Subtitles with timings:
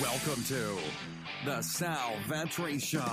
[0.00, 0.78] Welcome to
[1.44, 3.04] the Sal Vetri Show.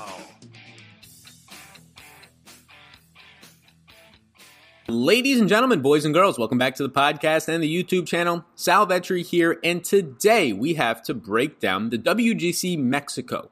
[4.88, 8.46] Ladies and gentlemen, boys and girls, welcome back to the podcast and the YouTube channel.
[8.55, 13.49] Sal here, and today we have to break down the WGC Mexico.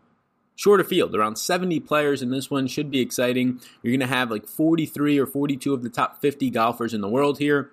[0.56, 3.60] Shorter field, around 70 players in this one should be exciting.
[3.84, 7.10] You're going to have like 43 or 42 of the top 50 golfers in the
[7.10, 7.72] world here.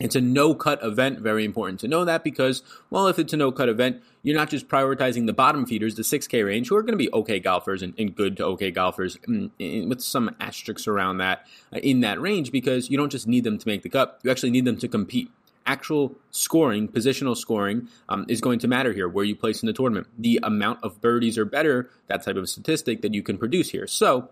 [0.00, 1.20] It's a no cut event.
[1.20, 4.50] Very important to know that because, well, if it's a no cut event, you're not
[4.50, 7.80] just prioritizing the bottom feeders, the 6K range, who are going to be okay golfers
[7.80, 12.00] and, and good to okay golfers mm, and with some asterisks around that uh, in
[12.00, 14.64] that range because you don't just need them to make the cut, you actually need
[14.64, 15.30] them to compete.
[15.66, 19.72] Actual scoring, positional scoring, um, is going to matter here where you place in the
[19.72, 20.06] tournament.
[20.18, 23.86] The amount of birdies or better, that type of statistic that you can produce here.
[23.86, 24.28] So,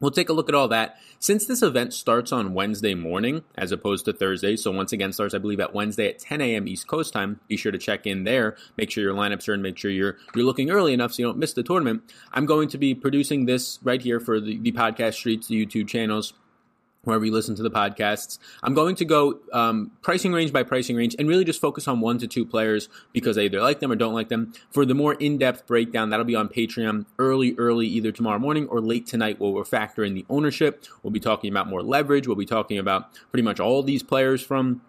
[0.00, 0.96] We'll take a look at all that.
[1.18, 5.34] Since this event starts on Wednesday morning as opposed to Thursday, so once again starts,
[5.34, 6.68] I believe, at Wednesday at 10 a.m.
[6.68, 7.40] East Coast time.
[7.48, 8.56] Be sure to check in there.
[8.76, 9.62] Make sure your lineups are in.
[9.62, 12.02] Make sure you're you're looking early enough so you don't miss the tournament.
[12.32, 15.88] I'm going to be producing this right here for the, the podcast streets, the YouTube
[15.88, 16.32] channels
[17.08, 18.38] wherever you listen to the podcasts.
[18.62, 22.00] I'm going to go um, pricing range by pricing range and really just focus on
[22.00, 24.52] one to two players because I either like them or don't like them.
[24.70, 28.68] For the more in depth breakdown, that'll be on Patreon early, early, either tomorrow morning
[28.68, 30.84] or late tonight, where we'll factor in the ownership.
[31.02, 32.26] We'll be talking about more leverage.
[32.26, 34.82] We'll be talking about pretty much all these players from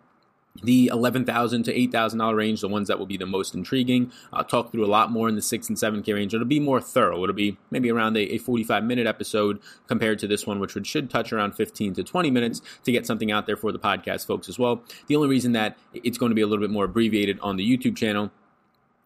[0.64, 3.54] the eleven thousand to eight thousand dollar range, the ones that will be the most
[3.56, 4.12] intriguing.
[4.34, 6.34] I'll talk through a lot more in the six and seven K range.
[6.34, 7.24] It'll be more thorough.
[7.24, 10.76] It'll be maybe around a, a forty five minute episode compared to this one, which
[10.76, 13.80] would, should touch around fifteen to twenty minutes to get something out there for the
[13.80, 14.84] podcast folks as well.
[15.08, 17.78] The only reason that it's going to be a little bit more abbreviated on the
[17.78, 18.32] YouTube channel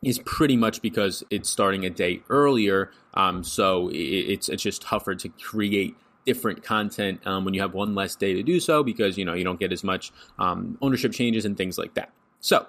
[0.01, 2.91] is pretty much because it's starting a day earlier.
[3.13, 5.95] Um, so it's it's just tougher to create
[6.25, 9.33] different content um, when you have one less day to do so because you know
[9.33, 12.11] you don't get as much um, ownership changes and things like that.
[12.39, 12.66] So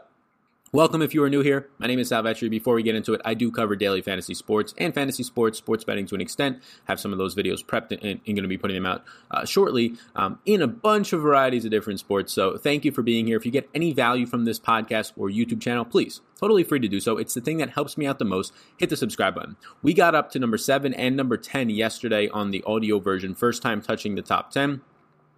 [0.75, 1.69] Welcome if you are new here.
[1.79, 2.51] My name is Sal Vetri.
[2.51, 5.85] Before we get into it, I do cover daily fantasy sports and fantasy sports, sports
[5.85, 6.61] betting to an extent.
[6.87, 9.45] Have some of those videos prepped and, and going to be putting them out uh,
[9.45, 12.33] shortly um, in a bunch of varieties of different sports.
[12.33, 13.37] So thank you for being here.
[13.37, 16.89] If you get any value from this podcast or YouTube channel, please, totally free to
[16.89, 17.19] do so.
[17.19, 18.53] It's the thing that helps me out the most.
[18.77, 19.55] Hit the subscribe button.
[19.81, 23.63] We got up to number seven and number 10 yesterday on the audio version, first
[23.63, 24.81] time touching the top 10.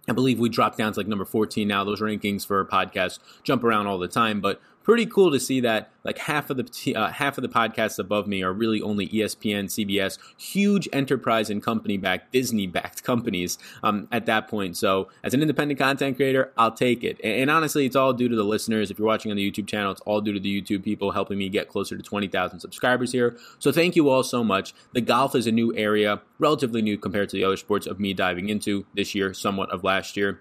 [0.09, 1.83] I believe we dropped down to like number 14 now.
[1.83, 5.91] Those rankings for podcasts jump around all the time, but pretty cool to see that
[6.05, 9.65] like half of the uh, half of the podcasts above me are really only ESPN,
[9.65, 14.77] CBS, huge enterprise and company backed, Disney backed companies um, at that point.
[14.77, 17.19] So as an independent content creator, I'll take it.
[17.21, 18.89] And, and, honestly, it's all due to the listeners.
[18.89, 21.37] If you're watching on the YouTube channel, it's all due to the YouTube people helping
[21.37, 23.37] me get closer to 20,000 subscribers here.
[23.59, 24.73] So thank you all so much.
[24.93, 28.13] The golf is a new area, relatively new compared to the other sports of me
[28.13, 30.39] diving into this year, somewhat of last year.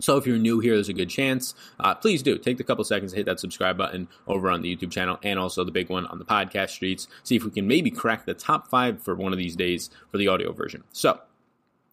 [0.00, 1.54] So if you're new here, there's a good chance.
[1.78, 4.74] Uh, please do take a couple seconds to hit that subscribe button over on the
[4.74, 7.06] YouTube channel and also the big one on the podcast streets.
[7.22, 10.18] See if we can maybe crack the top five for one of these days for
[10.18, 10.84] the audio version.
[10.92, 11.20] So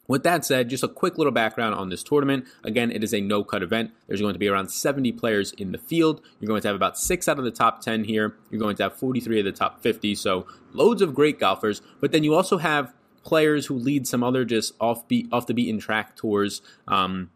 [0.07, 2.45] with that said, just a quick little background on this tournament.
[2.63, 3.91] Again, it is a no cut event.
[4.07, 6.21] There's going to be around 70 players in the field.
[6.39, 8.37] You're going to have about six out of the top 10 here.
[8.49, 10.15] You're going to have 43 of the top 50.
[10.15, 11.81] So loads of great golfers.
[11.99, 12.93] But then you also have
[13.23, 16.61] players who lead some other just off beat, off the beaten track tours.
[16.87, 17.29] Um,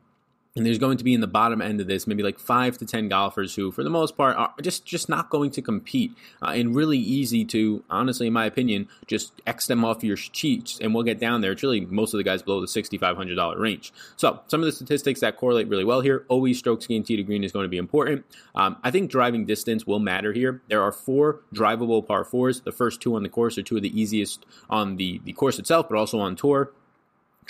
[0.56, 2.86] and there's going to be in the bottom end of this maybe like five to
[2.86, 6.48] ten golfers who for the most part are just just not going to compete uh,
[6.48, 10.94] and really easy to honestly in my opinion just x them off your sheets and
[10.94, 11.52] we'll get down there.
[11.52, 13.94] It's really most of the guys below the $6500 range.
[14.16, 17.24] So some of the statistics that correlate really well here always strokes gained tee to
[17.24, 18.26] green is going to be important.
[18.56, 20.62] Um, i think driving distance will matter here.
[20.68, 22.62] There are four drivable par fours.
[22.62, 25.60] The first two on the course are two of the easiest on the, the course
[25.60, 26.72] itself but also on tour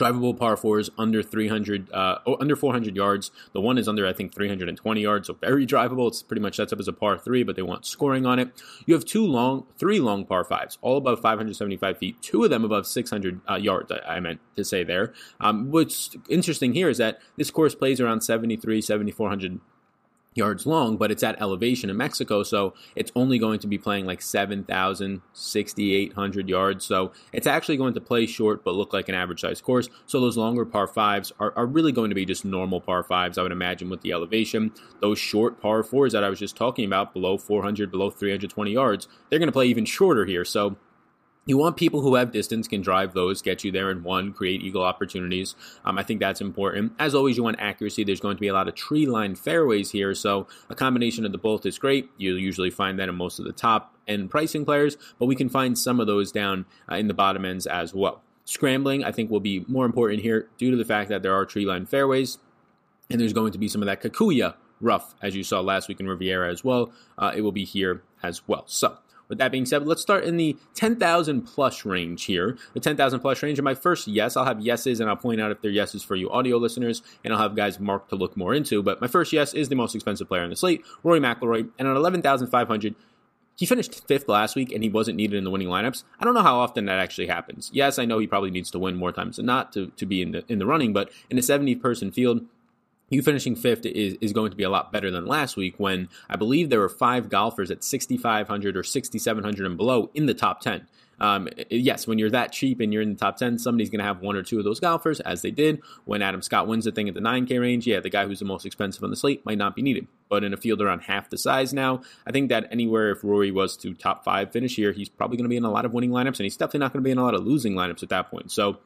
[0.01, 3.31] drivable par fours under 300 uh, oh, under 400 yards.
[3.53, 6.07] The one is under i think 320 yards so very drivable.
[6.07, 8.49] It's pretty much sets up as a par three but they want scoring on it.
[8.85, 12.21] You have two long three long par fives all above 575 feet.
[12.21, 15.13] Two of them above 600 uh, yards I, I, meant to say there.
[15.39, 19.59] Um, what's interesting here is that this course plays around 73 7400
[20.33, 24.05] yards long, but it's at elevation in Mexico, so it's only going to be playing
[24.05, 26.85] like 7,000, 6,800 yards.
[26.85, 29.89] So it's actually going to play short but look like an average size course.
[30.05, 33.37] So those longer par fives are, are really going to be just normal par fives,
[33.37, 34.71] I would imagine, with the elevation.
[35.01, 39.07] Those short par fours that I was just talking about, below 400, below 320 yards,
[39.29, 40.45] they're going to play even shorter here.
[40.45, 40.77] So
[41.45, 44.61] you want people who have distance, can drive those, get you there in one, create
[44.61, 45.55] eagle opportunities.
[45.83, 46.93] Um, I think that's important.
[46.99, 48.03] As always, you want accuracy.
[48.03, 51.31] There's going to be a lot of tree line fairways here, so a combination of
[51.31, 52.09] the both is great.
[52.17, 55.49] You'll usually find that in most of the top end pricing players, but we can
[55.49, 58.21] find some of those down uh, in the bottom ends as well.
[58.45, 61.45] Scrambling, I think, will be more important here due to the fact that there are
[61.45, 62.37] tree line fairways,
[63.09, 65.99] and there's going to be some of that kikuyu rough, as you saw last week
[65.99, 66.91] in Riviera as well.
[67.17, 68.63] Uh, it will be here as well.
[68.67, 68.97] So
[69.31, 72.57] With that being said, let's start in the 10,000 plus range here.
[72.73, 73.57] The 10,000 plus range.
[73.57, 76.17] And my first yes, I'll have yeses and I'll point out if they're yeses for
[76.17, 78.83] you audio listeners, and I'll have guys marked to look more into.
[78.83, 81.69] But my first yes is the most expensive player on the slate, Rory McIlroy.
[81.79, 82.93] And at 11,500,
[83.55, 86.03] he finished fifth last week and he wasn't needed in the winning lineups.
[86.19, 87.69] I don't know how often that actually happens.
[87.71, 90.21] Yes, I know he probably needs to win more times than not to, to be
[90.21, 92.45] in the in the running, but in a 70 person field,
[93.11, 96.09] you finishing fifth is, is going to be a lot better than last week when
[96.29, 100.61] I believe there were five golfers at 6,500 or 6,700 and below in the top
[100.61, 100.87] 10.
[101.21, 104.05] Um, yes, when you're that cheap and you're in the top 10, somebody's going to
[104.05, 106.91] have one or two of those golfers, as they did when Adam Scott wins the
[106.91, 107.85] thing at the 9K range.
[107.85, 110.07] Yeah, the guy who's the most expensive on the slate might not be needed.
[110.29, 113.51] But in a field around half the size now, I think that anywhere if Rory
[113.51, 115.93] was to top five finish here, he's probably going to be in a lot of
[115.93, 118.01] winning lineups, and he's definitely not going to be in a lot of losing lineups
[118.01, 118.51] at that point.
[118.51, 118.79] So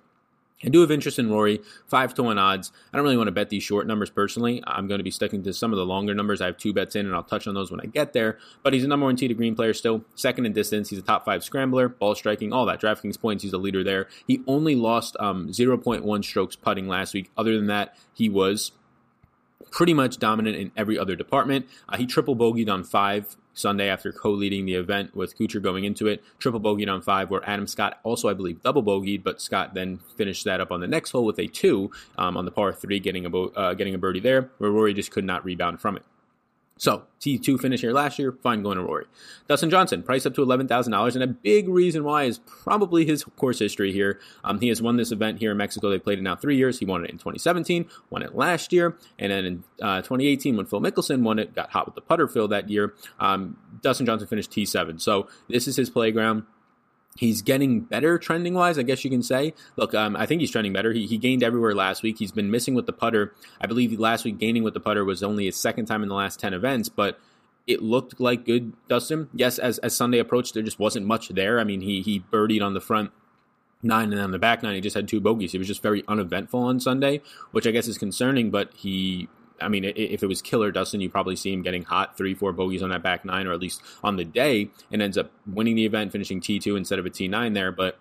[0.64, 2.72] I do have interest in Rory, five to one odds.
[2.92, 4.64] I don't really want to bet these short numbers personally.
[4.66, 6.42] I'm going to be sticking to some of the longer numbers.
[6.42, 8.40] I have two bets in, and I'll touch on those when I get there.
[8.64, 10.90] But he's a number one tee to green player still, second in distance.
[10.90, 12.80] He's a top five scrambler, ball striking, all that.
[12.80, 14.08] DraftKings points, he's a leader there.
[14.28, 17.30] He only lost um, 0.1 strokes putting last week.
[17.38, 18.72] Other than that, he was
[19.72, 21.68] pretty much dominant in every other department.
[21.90, 26.08] Uh, he triple bogeyed on five Sunday after co-leading the event with Kuchar going into
[26.08, 26.24] it.
[26.40, 30.00] Triple bogeyed on five, where Adam Scott also, I believe, double bogeyed, but Scott then
[30.18, 33.00] finished that up on the next hole with a two um, on the par three,
[33.00, 35.98] getting a bo- uh, getting a birdie there, where Rory just could not rebound from
[35.98, 36.04] it.
[36.78, 39.06] So, T2 finish here last year, fine going to Rory.
[39.48, 43.60] Dustin Johnson, priced up to $11,000, and a big reason why is probably his course
[43.60, 44.20] history here.
[44.44, 45.90] Um, he has won this event here in Mexico.
[45.90, 46.78] They played it now three years.
[46.78, 50.66] He won it in 2017, won it last year, and then in uh, 2018, when
[50.66, 52.94] Phil Mickelson won it, got hot with the putter Phil that year.
[53.22, 55.00] Um, Dustin Johnson finished T7.
[55.00, 56.44] So, this is his playground.
[57.18, 59.54] He's getting better trending wise, I guess you can say.
[59.78, 60.92] Look, um, I think he's trending better.
[60.92, 62.18] He, he gained everywhere last week.
[62.20, 63.34] He's been missing with the putter.
[63.62, 66.16] I believe last week gaining with the putter was only his second time in the
[66.16, 67.18] last 10 events, but
[67.68, 69.30] it looked like good Dustin.
[69.34, 71.60] Yes, as, as Sunday approached, there just wasn't much there.
[71.60, 73.12] I mean, he, he birdied on the front
[73.82, 75.54] nine and on the back nine, he just had two bogeys.
[75.54, 77.22] He was just very uneventful on Sunday,
[77.52, 79.30] which I guess is concerning, but he
[79.62, 82.52] I mean, if it was killer Dustin, you probably see him getting hot, three, four
[82.52, 85.76] bogeys on that back nine, or at least on the day, and ends up winning
[85.76, 87.72] the event, finishing T2 instead of a T9 there.
[87.72, 88.00] But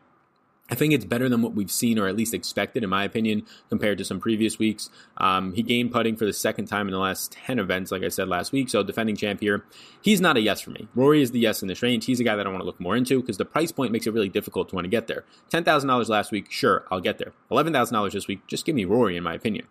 [0.71, 3.45] I think it's better than what we've seen, or at least expected, in my opinion,
[3.69, 4.89] compared to some previous weeks.
[5.19, 8.09] Um, he gained putting for the second time in the last 10 events, like I
[8.09, 8.71] said last week.
[8.71, 9.65] So, defending champ here,
[10.01, 10.89] he's not a yes for me.
[10.95, 12.07] Rory is the yes in this range.
[12.07, 14.07] He's a guy that I want to look more into because the price point makes
[14.07, 15.25] it really difficult to want to get there.
[15.53, 17.33] $10,000 last week, sure, I'll get there.
[17.51, 19.67] $11,000 this week, just give me Rory, in my opinion.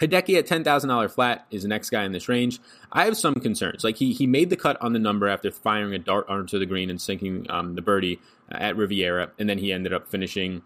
[0.00, 2.60] Hideki at ten thousand dollar flat is the next guy in this range.
[2.92, 3.84] I have some concerns.
[3.84, 6.66] Like he he made the cut on the number after firing a dart onto the
[6.66, 8.20] green and sinking um, the birdie
[8.50, 10.62] at Riviera, and then he ended up finishing,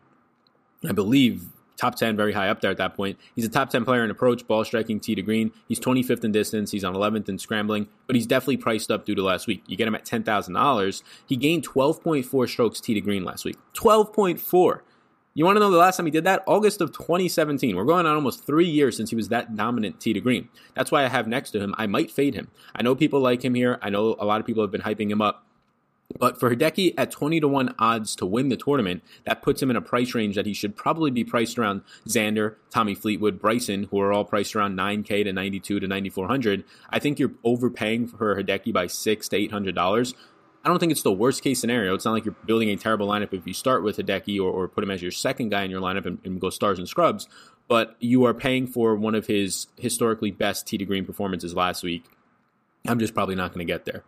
[0.88, 3.18] I believe, top 10, very high up there at that point.
[3.34, 5.50] He's a top 10 player in approach, ball striking, tee to green.
[5.66, 6.70] He's 25th in distance.
[6.70, 9.64] He's on 11th in scrambling, but he's definitely priced up due to last week.
[9.66, 11.02] You get him at $10,000.
[11.26, 13.56] He gained 12.4 strokes tee to green last week.
[13.74, 14.80] 12.4.
[15.34, 16.42] You want to know the last time he did that?
[16.46, 17.74] August of 2017.
[17.74, 20.50] We're going on almost three years since he was that dominant tee to green.
[20.74, 21.74] That's why I have next to him.
[21.78, 22.48] I might fade him.
[22.74, 23.78] I know people like him here.
[23.80, 25.46] I know a lot of people have been hyping him up.
[26.18, 29.70] But for Hideki at 20 to 1 odds to win the tournament, that puts him
[29.70, 33.84] in a price range that he should probably be priced around Xander, Tommy Fleetwood, Bryson,
[33.84, 36.64] who are all priced around 9K to 92 to 9400.
[36.90, 40.14] I think you're overpaying for Hideki by six to $800.
[40.64, 41.94] I don't think it's the worst case scenario.
[41.94, 44.68] It's not like you're building a terrible lineup if you start with Hideki or, or
[44.68, 47.28] put him as your second guy in your lineup and, and, go stars and scrubs,
[47.66, 51.82] but you are paying for one of his historically best tee to green performances last
[51.82, 52.04] week.
[52.86, 54.04] I'm just probably not going to get there.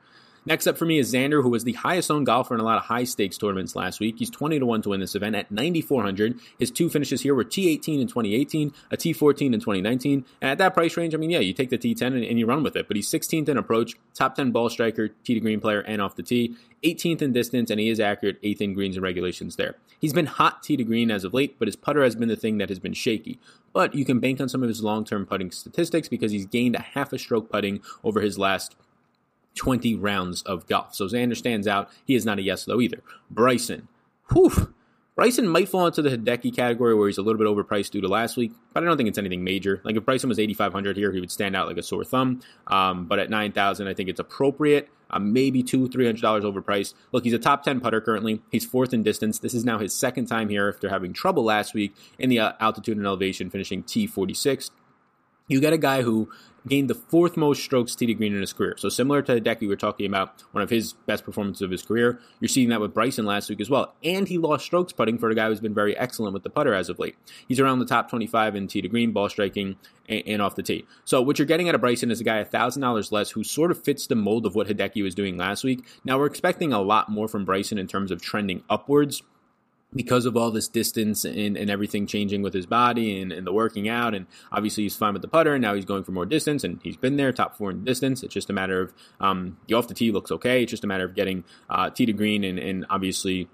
[0.47, 2.77] Next up for me is Xander, who was the highest owned golfer in a lot
[2.77, 4.17] of high stakes tournaments last week.
[4.19, 6.39] He's 20 to 1 to win this event at 9,400.
[6.59, 10.25] His two finishes here were T18 in 2018, a T14 in 2019.
[10.43, 12.45] And at that price range, I mean, yeah, you take the T10 and, and you
[12.45, 12.89] run with it.
[12.89, 16.15] But he's 16th in approach, top 10 ball striker, tee to green player, and off
[16.15, 16.55] the tee.
[16.83, 19.77] 18th in distance, and he is accurate, 8th in greens and regulations there.
[19.99, 22.37] He's been hot tee to green as of late, but his putter has been the
[22.37, 23.39] thing that has been shaky.
[23.73, 26.77] But you can bank on some of his long term putting statistics because he's gained
[26.77, 28.77] a half a stroke putting over his last
[29.55, 30.95] 20 rounds of golf.
[30.95, 31.91] So Xander stands out.
[32.05, 33.03] He is not a yes, though, either.
[33.31, 33.89] Bryson.
[34.33, 34.75] Whew.
[35.17, 38.09] Bryson might fall into the Hideki category where he's a little bit overpriced due to
[38.09, 39.81] last week, but I don't think it's anything major.
[39.85, 42.41] Like if Bryson was 8,500 here, he would stand out like a sore thumb.
[42.67, 44.89] Um, but at 9,000, I think it's appropriate.
[45.11, 46.95] Uh, maybe two, three hundred dollars overpriced.
[47.13, 48.43] Look, he's a top 10 putter currently.
[48.51, 49.39] He's fourth in distance.
[49.39, 52.53] This is now his second time here after having trouble last week in the uh,
[52.59, 54.71] altitude and elevation, finishing T46.
[55.47, 56.31] You get a guy who
[56.67, 58.75] gained the fourth most strokes to green in his career.
[58.79, 61.83] So similar to Hideki, we were talking about one of his best performances of his
[61.83, 62.19] career.
[62.41, 63.95] You're seeing that with Bryson last week as well.
[64.03, 66.73] And he lost strokes putting for a guy who's been very excellent with the putter
[66.73, 67.17] as of late.
[67.47, 69.77] He's around the top 25 in tee to green, ball striking,
[70.09, 70.87] and, and off the tee.
[71.05, 73.83] So what you're getting out of Bryson is a guy $1,000 less who sort of
[73.83, 75.85] fits the mold of what Hideki was doing last week.
[76.05, 79.23] Now we're expecting a lot more from Bryson in terms of trending upwards
[79.95, 83.53] because of all this distance and, and everything changing with his body and, and, the
[83.53, 86.27] working out, and obviously he's fine with the putter, and now he's going for more
[86.27, 88.23] distance, and he's been there, top four in distance.
[88.23, 90.63] It's just a matter of um, the off the tee looks okay.
[90.63, 93.49] It's just a matter of getting uh, tee to green and, and obviously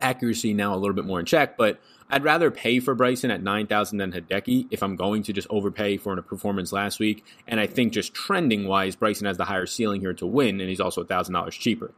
[0.00, 1.56] accuracy now a little bit more in check.
[1.56, 1.80] But
[2.10, 5.96] I'd rather pay for Bryson at 9,000 than Hideki if I'm going to just overpay
[5.96, 7.24] for a performance last week.
[7.46, 10.68] And I think just trending wise, Bryson has the higher ceiling here to win, and
[10.68, 11.92] he's also $1,000 cheaper.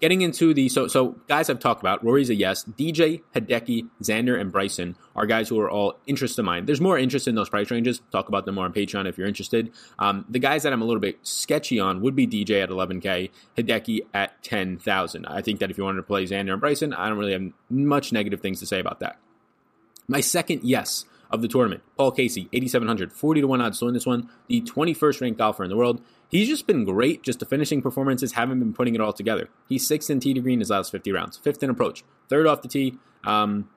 [0.00, 2.64] Getting into the so so guys I've talked about, Rory's a yes.
[2.64, 6.64] DJ, Hideki, Xander, and Bryson are guys who are all interest of mine.
[6.64, 8.00] There's more interest in those price ranges.
[8.10, 9.70] Talk about them more on Patreon if you're interested.
[9.98, 13.30] Um, the guys that I'm a little bit sketchy on would be DJ at 11k,
[13.58, 15.26] Hideki at 10,000.
[15.26, 17.52] I think that if you wanted to play Xander and Bryson, I don't really have
[17.68, 19.18] much negative things to say about that.
[20.08, 23.94] My second yes of the tournament, Paul Casey, 8,700, 40 to 1 odds to win
[23.94, 26.02] this one, the 21st ranked golfer in the world.
[26.28, 27.22] He's just been great.
[27.22, 29.48] Just the finishing performances haven't been putting it all together.
[29.68, 32.62] He's sixth in tee to green his last 50 rounds, fifth in approach, third off
[32.62, 32.98] the tee.
[33.24, 33.68] Um,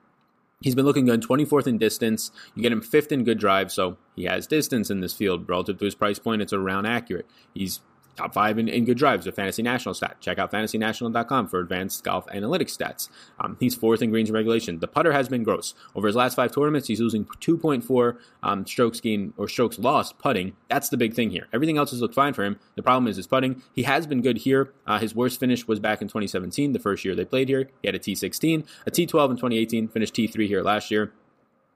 [0.61, 2.31] he's been looking good, 24th in distance.
[2.55, 5.79] You get him fifth in good drive, so he has distance in this field relative
[5.79, 6.41] to his price point.
[6.41, 7.27] It's around accurate.
[7.53, 7.81] He's
[8.15, 10.17] top five in, in good drives with Fantasy National stat.
[10.19, 13.09] Check out fantasynational.com for advanced golf analytics stats.
[13.39, 14.79] Um, he's fourth in greens regulation.
[14.79, 15.73] The putter has been gross.
[15.95, 20.55] Over his last five tournaments, he's losing 2.4 um, strokes gained or strokes lost putting.
[20.69, 21.47] That's the big thing here.
[21.53, 22.59] Everything else has looked fine for him.
[22.75, 23.63] The problem is his putting.
[23.73, 24.73] He has been good here.
[24.85, 27.69] Uh, his worst finish was back in 2017, the first year they played here.
[27.81, 31.13] He had a T16, a T12 in 2018, finished T3 here last year.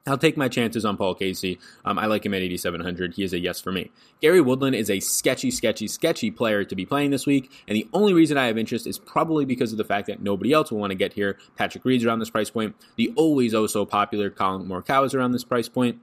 [0.08, 1.60] I'll take my chances on Paul Casey.
[1.86, 3.16] Um, I like him at 8,700.
[3.16, 3.92] He is a yes for me.
[4.22, 7.88] Gary Woodland is a sketchy, sketchy, sketchy player to be playing this week, and the
[7.94, 10.80] only reason I have interest is probably because of the fact that nobody else will
[10.80, 11.38] want to get here.
[11.56, 12.76] Patrick Reed's around this price point.
[12.96, 16.00] The always oh so popular Collin Morikawa is around this price point.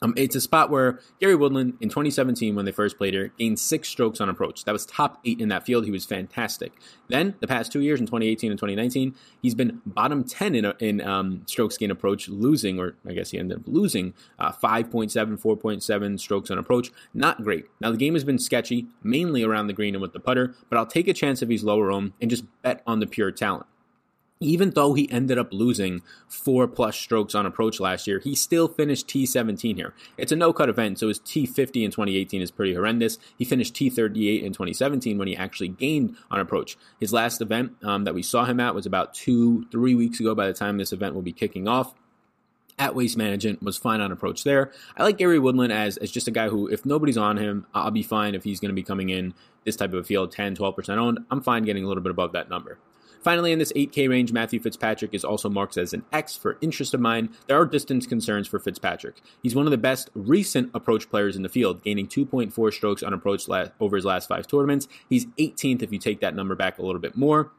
[0.00, 3.58] Um, it's a spot where Gary Woodland in 2017, when they first played here, gained
[3.58, 4.64] six strokes on approach.
[4.64, 5.84] That was top eight in that field.
[5.84, 6.72] He was fantastic.
[7.08, 11.00] Then the past two years, in 2018 and 2019, he's been bottom 10 in, in
[11.00, 16.20] um, strokes gain approach, losing, or I guess he ended up losing uh, 5.7, 4.7
[16.20, 16.90] strokes on approach.
[17.12, 17.66] Not great.
[17.80, 20.78] Now the game has been sketchy, mainly around the green and with the putter, but
[20.78, 23.66] I'll take a chance if he's lower owned and just bet on the pure talent
[24.40, 28.68] even though he ended up losing four plus strokes on approach last year, he still
[28.68, 29.94] finished T17 here.
[30.16, 33.18] It's a no cut event, so his T50 in 2018 is pretty horrendous.
[33.36, 36.76] He finished T38 in 2017 when he actually gained on approach.
[37.00, 40.34] His last event um, that we saw him at was about two, three weeks ago
[40.34, 41.94] by the time this event will be kicking off
[42.78, 44.70] at Waste Management was fine on approach there.
[44.96, 47.90] I like Gary Woodland as, as just a guy who, if nobody's on him, I'll
[47.90, 50.56] be fine if he's going to be coming in this type of a field, 10,
[50.56, 51.18] 12% owned.
[51.30, 52.78] I'm fine getting a little bit above that number.
[53.22, 56.94] Finally, in this 8K range, Matthew Fitzpatrick is also marked as an X for interest
[56.94, 57.30] of mine.
[57.46, 59.20] There are distance concerns for Fitzpatrick.
[59.42, 63.12] He's one of the best recent approach players in the field, gaining 2.4 strokes on
[63.12, 64.88] approach last, over his last five tournaments.
[65.08, 67.52] He's 18th if you take that number back a little bit more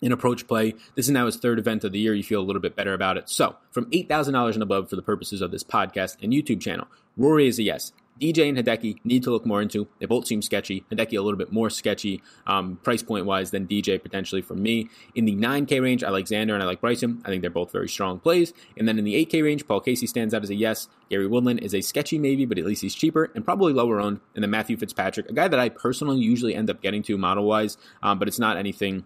[0.00, 0.74] in approach play.
[0.94, 2.14] This is now his third event of the year.
[2.14, 3.28] You feel a little bit better about it.
[3.28, 6.86] So, from $8,000 and above for the purposes of this podcast and YouTube channel,
[7.16, 7.92] Rory is a yes.
[8.20, 9.88] DJ and Hideki need to look more into.
[9.98, 10.84] They both seem sketchy.
[10.90, 14.88] Hideki a little bit more sketchy um, price point wise than DJ potentially for me.
[15.14, 17.22] In the 9K range, I like Xander and I like Bryson.
[17.24, 18.52] I think they're both very strong plays.
[18.76, 20.88] And then in the 8K range, Paul Casey stands out as a yes.
[21.10, 24.20] Gary Woodland is a sketchy maybe, but at least he's cheaper and probably lower owned.
[24.34, 27.44] And then Matthew Fitzpatrick, a guy that I personally usually end up getting to model
[27.44, 29.04] wise, um, but it's not anything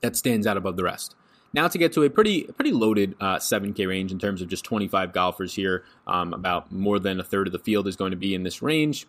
[0.00, 1.14] that stands out above the rest.
[1.52, 4.64] Now to get to a pretty pretty loaded uh, 7K range in terms of just
[4.64, 5.84] 25 golfers here.
[6.06, 8.62] Um, about more than a third of the field is going to be in this
[8.62, 9.06] range.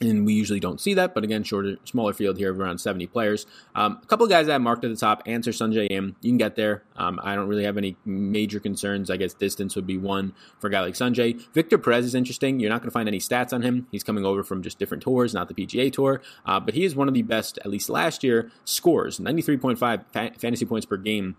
[0.00, 3.06] And we usually don't see that, but again, shorter, smaller field here of around 70
[3.06, 3.46] players.
[3.76, 6.16] Um, a couple guys that I marked at the top, Ancer Sungjae Im.
[6.20, 6.82] You can get there.
[6.96, 9.08] Um, I don't really have any major concerns.
[9.08, 11.40] I guess distance would be one for a guy like Sungjae.
[11.54, 12.58] Victor Perez is interesting.
[12.58, 13.86] You're not going to find any stats on him.
[13.92, 16.20] He's coming over from just different tours, not the PGA Tour.
[16.44, 20.32] Uh, but he is one of the best, at least last year, scores 93.5 fa-
[20.36, 21.36] fantasy points per game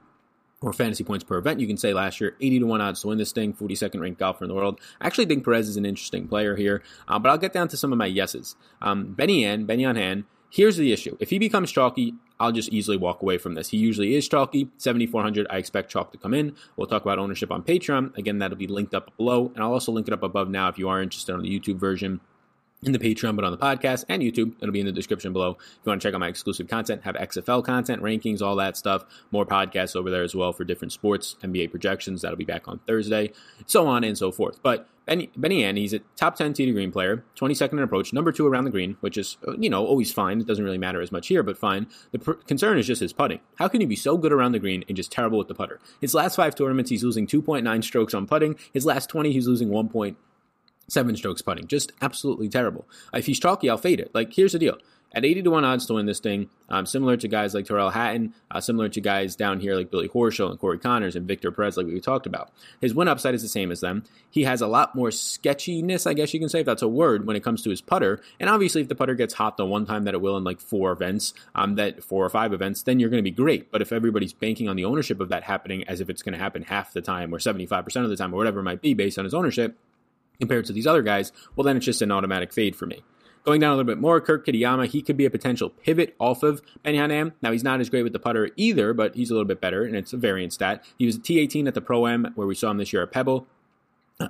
[0.61, 1.59] or fantasy points per event.
[1.59, 4.19] You can say last year, 80 to 1 odds to win this thing, 42nd ranked
[4.19, 4.79] golfer in the world.
[5.01, 7.77] I actually think Perez is an interesting player here, uh, but I'll get down to
[7.77, 8.55] some of my yeses.
[8.81, 10.25] Um, Benny An, Benny on hand.
[10.49, 11.17] Here's the issue.
[11.19, 13.69] If he becomes chalky, I'll just easily walk away from this.
[13.69, 14.69] He usually is chalky.
[14.77, 16.55] 7,400, I expect chalk to come in.
[16.77, 18.17] We'll talk about ownership on Patreon.
[18.17, 20.77] Again, that'll be linked up below, and I'll also link it up above now if
[20.77, 22.21] you are interested on the YouTube version
[22.85, 24.53] in the Patreon, but on the podcast and YouTube.
[24.59, 25.51] It'll be in the description below.
[25.51, 28.77] If you want to check out my exclusive content, have XFL content, rankings, all that
[28.77, 32.21] stuff, more podcasts over there as well for different sports, NBA projections.
[32.21, 33.31] That'll be back on Thursday,
[33.65, 34.61] so on and so forth.
[34.61, 38.11] But Benny, Benny An, he's a top 10 tee to green player, 22nd in approach,
[38.11, 40.41] number two around the green, which is, uh, you know, always fine.
[40.41, 41.87] It doesn't really matter as much here, but fine.
[42.11, 43.39] The pr- concern is just his putting.
[43.55, 45.79] How can he be so good around the green and just terrible with the putter?
[46.01, 48.55] His last five tournaments, he's losing 2.9 strokes on putting.
[48.73, 49.89] His last 20, he's losing 1
[50.87, 51.67] seven strokes putting.
[51.67, 52.87] Just absolutely terrible.
[53.13, 54.11] If he's chalky, I'll fade it.
[54.13, 54.77] Like, here's the deal.
[55.15, 57.91] At 80 to 1 odds to win this thing, um, similar to guys like Tyrrell
[57.91, 61.53] Hatton, uh, similar to guys down here like Billy Horschel and Corey Conners and Victor
[61.53, 62.51] Perez, like we talked about.
[62.81, 64.03] His win upside is the same as them.
[64.29, 67.25] He has a lot more sketchiness, I guess you can say, if that's a word,
[67.25, 68.21] when it comes to his putter.
[68.41, 70.59] And obviously, if the putter gets hot the one time that it will in like
[70.59, 73.71] four events, um, that four or five events, then you're going to be great.
[73.71, 76.39] But if everybody's banking on the ownership of that happening as if it's going to
[76.39, 79.17] happen half the time or 75% of the time or whatever it might be based
[79.17, 79.77] on his ownership,
[80.39, 83.03] compared to these other guys, well, then it's just an automatic fade for me.
[83.43, 86.41] Going down a little bit more, Kurt Kitayama, he could be a potential pivot off
[86.41, 87.33] of Ben Hanam.
[87.43, 89.83] Now, he's not as great with the putter either, but he's a little bit better,
[89.83, 90.83] and it's a variant stat.
[90.97, 93.11] He was a T18 at the Pro Am, where we saw him this year at
[93.11, 93.45] Pebble.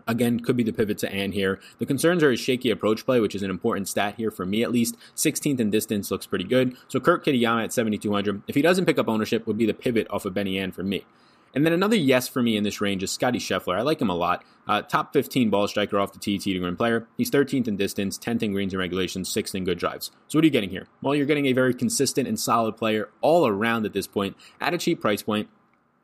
[0.07, 1.59] Again, could be the pivot to An here.
[1.77, 4.63] The concerns are his shaky approach play, which is an important stat here for me
[4.63, 4.95] at least.
[5.15, 6.75] 16th in distance looks pretty good.
[6.87, 8.41] So Kurt Kitayama at 7,200.
[8.47, 10.81] If he doesn't pick up ownership, would be the pivot off of Benny An for
[10.81, 11.05] me.
[11.55, 13.77] And then another yes for me in this range is Scotty Scheffler.
[13.77, 14.43] I like him a lot.
[14.67, 17.07] Uh, top 15 ball striker off the tee, tee to green player.
[17.17, 20.11] He's 13th in distance, 10th in greens and regulations, 6th in good drives.
[20.27, 20.87] So what are you getting here?
[21.01, 24.73] Well, you're getting a very consistent and solid player all around at this point at
[24.73, 25.47] a cheap price point.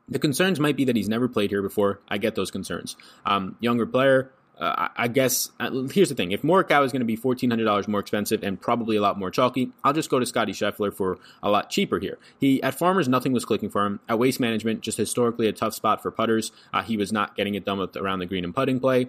[0.08, 2.00] The concerns might be that he's never played here before.
[2.08, 2.96] I get those concerns.
[3.26, 4.32] Um, younger player,
[4.62, 7.64] uh, I guess uh, here's the thing: if Morikawa is going to be fourteen hundred
[7.64, 10.94] dollars more expensive and probably a lot more chalky, I'll just go to Scotty Scheffler
[10.94, 12.18] for a lot cheaper here.
[12.38, 14.00] He at Farmers, nothing was clicking for him.
[14.08, 16.52] At Waste Management, just historically a tough spot for putters.
[16.72, 19.08] Uh, he was not getting it done with around the green and putting play.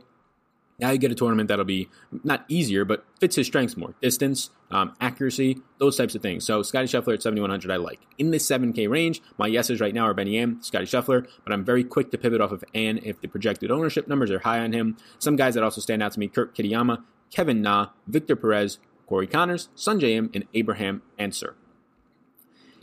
[0.83, 1.87] Now you get a tournament that'll be
[2.25, 3.95] not easier, but fits his strengths more.
[4.01, 6.45] Distance, um, accuracy, those types of things.
[6.45, 8.01] So Scotty Scheffler at 7,100 I like.
[8.17, 11.63] In this 7K range, my yeses right now are Benny An, Scotty Scheffler, but I'm
[11.63, 14.73] very quick to pivot off of An if the projected ownership numbers are high on
[14.73, 14.97] him.
[15.19, 19.25] Some guys that also stand out to me, Kurt Kitayama, Kevin Na, Victor Perez, Corey
[19.25, 21.55] Conners, Sungjae Im, and Abraham Ancer.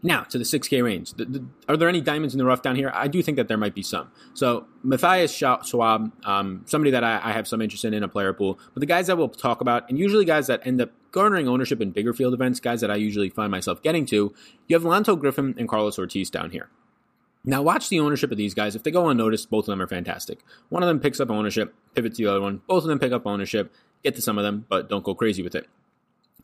[0.02, 1.12] Now to the 6K range.
[1.14, 2.90] The, the, are there any diamonds in the rough down here?
[2.94, 4.10] I do think that there might be some.
[4.32, 8.32] So Matthias Schwab, um, somebody that I, I, have some interest in in a player
[8.32, 11.48] pool, but the guys that we'll talk about, and usually guys that end up garnering
[11.48, 14.34] ownership in bigger field events, guys that I usually find myself getting to,
[14.68, 16.70] you have Lanto Griffin and Carlos Ortiz down here.
[17.44, 18.76] Now watch the ownership of these guys.
[18.76, 20.40] If they go unnoticed, both of them are fantastic.
[20.68, 22.60] One of them picks up ownership, pivots to the other one.
[22.66, 23.72] Both of them pick up ownership,
[24.02, 25.66] get to some of them, but don't go crazy with it.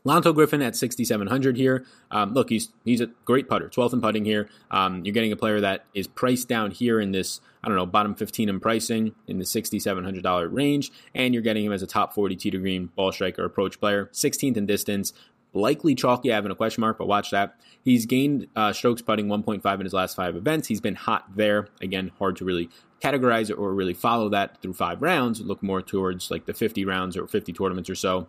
[0.07, 1.85] Lanto Griffin at 6,700 here.
[2.13, 4.49] Um, look, he's he's a great putter, 12th in putting here.
[4.71, 7.87] Um, you're getting a player that is priced down here in this, I don't know,
[7.87, 12.15] bottom 15 in pricing in the $6,700 range, and you're getting him as a top
[12.15, 15.13] 40 tee to green ball striker approach player, 16th in distance.
[15.53, 17.59] Likely chalky, having a question mark, but watch that.
[17.83, 20.69] He's gained uh, strokes putting 1.5 in his last five events.
[20.69, 21.69] He's been hot there.
[21.81, 22.69] Again, hard to really
[23.01, 25.41] categorize or really follow that through five rounds.
[25.41, 28.29] Look more towards like the 50 rounds or 50 tournaments or so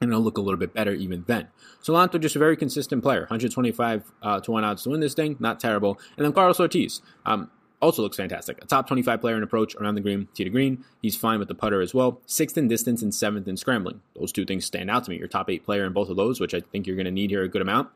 [0.00, 1.48] and it'll look a little bit better even then.
[1.80, 5.14] So Lanto, just a very consistent player, 125 uh, to 1 odds to win this
[5.14, 5.98] thing, not terrible.
[6.16, 7.50] And then Carlos Ortiz, um,
[7.84, 8.62] also looks fantastic.
[8.62, 10.84] A top 25 player in approach around the green, tee to green.
[11.02, 12.20] He's fine with the putter as well.
[12.26, 14.00] Sixth in distance and seventh in scrambling.
[14.18, 15.18] Those two things stand out to me.
[15.18, 17.30] Your top eight player in both of those, which I think you're going to need
[17.30, 17.90] here a good amount.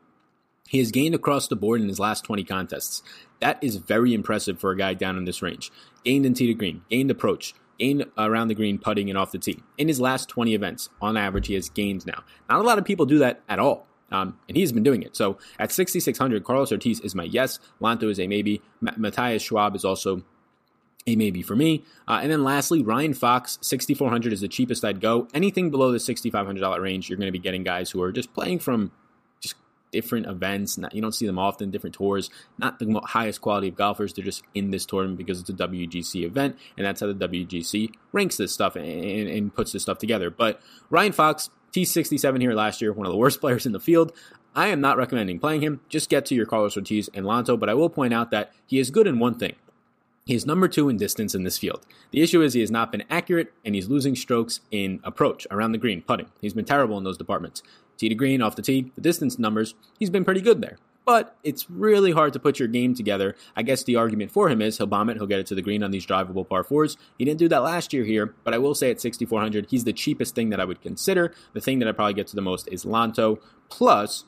[0.67, 3.01] He has gained across the board in his last 20 contests.
[3.39, 5.71] That is very impressive for a guy down in this range.
[6.03, 9.39] Gained in tee to green, gained approach, gained around the green, putting and off the
[9.39, 9.63] tee.
[9.77, 12.23] In his last 20 events, on average, he has gained now.
[12.49, 13.87] Not a lot of people do that at all.
[14.11, 15.15] Um, and he's been doing it.
[15.15, 17.59] So at 6,600, Carlos Ortiz is my yes.
[17.79, 18.61] Lanto is a maybe.
[18.81, 20.23] Matthias Schwab is also
[21.05, 21.83] a maybe for me.
[22.07, 25.27] Uh, and then lastly, Ryan Fox, 6,400 is the cheapest I'd go.
[25.33, 28.59] Anything below the $6,500 range, you're going to be getting guys who are just playing
[28.59, 28.91] from
[29.91, 30.77] different events.
[30.77, 32.29] Not, you don't see them often, different tours.
[32.57, 34.13] Not the highest quality of golfers.
[34.13, 37.91] They're just in this tournament because it's a WGC event, and that's how the WGC
[38.11, 40.29] ranks this stuff and, and, and puts this stuff together.
[40.29, 44.11] But Ryan Fox, T67 here last year, one of the worst players in the field.
[44.55, 45.81] I am not recommending playing him.
[45.89, 48.79] Just get to your Carlos Ortiz and Lanto, but I will point out that he
[48.79, 49.55] is good in one thing.
[50.29, 51.87] He is number two in distance in this field.
[52.11, 55.71] The issue is he has not been accurate and he's losing strokes in approach around
[55.71, 56.27] the green, putting.
[56.39, 57.63] He's been terrible in those departments.
[57.97, 60.77] Tee to green, off the tee, the distance numbers, he's been pretty good there.
[61.03, 63.35] But it's really hard to put your game together.
[63.55, 65.63] I guess the argument for him is he'll bomb it, he'll get it to the
[65.63, 66.95] green on these drivable par fours.
[67.17, 69.93] He didn't do that last year here, but I will say at 6,400, he's the
[69.93, 71.33] cheapest thing that I would consider.
[71.53, 73.39] The thing that I probably get to the most is Lanto
[73.69, 74.25] plus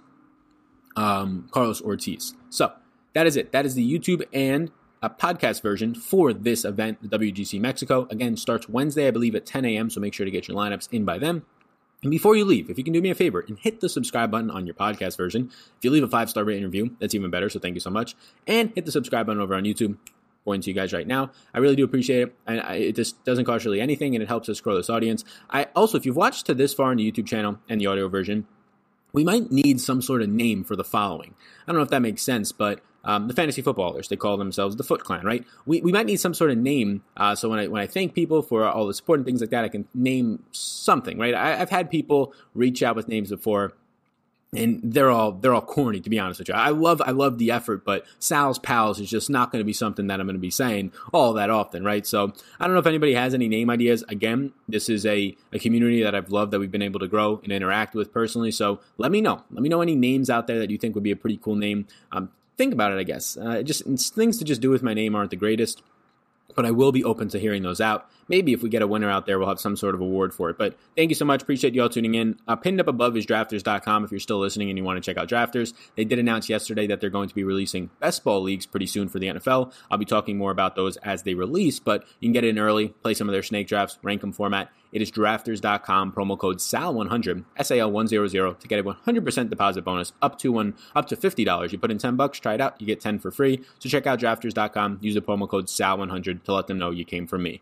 [0.95, 2.33] um, Carlos Ortiz.
[2.49, 2.71] So
[3.13, 3.51] that is it.
[3.51, 8.07] That is the YouTube and a podcast version for this event, the WGC Mexico.
[8.09, 10.89] Again, starts Wednesday, I believe, at 10 a.m., so make sure to get your lineups
[10.91, 11.43] in by then.
[12.03, 14.31] And before you leave, if you can do me a favor and hit the subscribe
[14.31, 17.29] button on your podcast version, if you leave a five star rating review, that's even
[17.29, 17.49] better.
[17.49, 18.15] So thank you so much.
[18.47, 19.97] And hit the subscribe button over on YouTube.
[20.43, 21.29] Going to you guys right now.
[21.53, 22.35] I really do appreciate it.
[22.47, 25.23] And it just doesn't cost really anything and it helps us grow this audience.
[25.51, 28.07] I also, if you've watched to this far in the YouTube channel and the audio
[28.07, 28.47] version,
[29.13, 31.35] we might need some sort of name for the following.
[31.67, 34.75] I don't know if that makes sense, but um, the fantasy footballers, they call themselves
[34.75, 35.45] the Foot Clan, right?
[35.65, 37.03] We, we might need some sort of name.
[37.17, 39.49] Uh, so when I when I thank people for all the support and things like
[39.49, 41.33] that, I can name something, right?
[41.33, 43.73] I, I've had people reach out with names before
[44.53, 46.53] and they're all they're all corny to be honest with you.
[46.53, 49.73] I love I love the effort, but Sal's pals is just not going to be
[49.73, 52.05] something that I'm going to be saying all that often, right?
[52.05, 54.03] So I don't know if anybody has any name ideas.
[54.09, 57.39] Again, this is a, a community that I've loved that we've been able to grow
[57.43, 58.51] and interact with personally.
[58.51, 59.43] So let me know.
[59.51, 61.55] Let me know any names out there that you think would be a pretty cool
[61.55, 61.87] name.
[62.11, 63.37] Um, think about it, I guess.
[63.37, 63.83] Uh, just
[64.13, 65.81] things to just do with my name aren't the greatest
[66.55, 68.09] but I will be open to hearing those out.
[68.27, 70.49] Maybe if we get a winner out there, we'll have some sort of award for
[70.49, 70.57] it.
[70.57, 71.41] But thank you so much.
[71.41, 72.37] Appreciate you all tuning in.
[72.47, 75.17] Uh, pinned up above is drafters.com if you're still listening and you want to check
[75.17, 75.73] out drafters.
[75.95, 79.09] They did announce yesterday that they're going to be releasing best ball leagues pretty soon
[79.09, 79.73] for the NFL.
[79.89, 82.89] I'll be talking more about those as they release, but you can get in early,
[82.89, 84.71] play some of their snake drafts, rank them format.
[84.91, 90.51] It is drafters.com, promo code SAL100, SAL100 to get a 100% deposit bonus up to
[90.51, 91.71] one, up to $50.
[91.71, 93.63] You put in 10 bucks, try it out, you get 10 for free.
[93.79, 97.25] So check out drafters.com, use the promo code SAL100 to let them know you came
[97.25, 97.61] from me.